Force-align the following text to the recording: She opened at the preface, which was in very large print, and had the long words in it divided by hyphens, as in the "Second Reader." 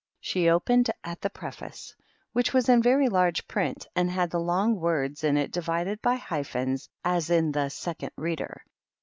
She 0.19 0.49
opened 0.49 0.89
at 1.03 1.21
the 1.21 1.29
preface, 1.29 1.93
which 2.33 2.53
was 2.55 2.67
in 2.67 2.81
very 2.81 3.07
large 3.07 3.47
print, 3.47 3.85
and 3.95 4.09
had 4.09 4.31
the 4.31 4.39
long 4.39 4.77
words 4.79 5.23
in 5.23 5.37
it 5.37 5.51
divided 5.51 6.01
by 6.01 6.15
hyphens, 6.15 6.89
as 7.05 7.29
in 7.29 7.51
the 7.51 7.69
"Second 7.69 8.09
Reader." 8.17 8.63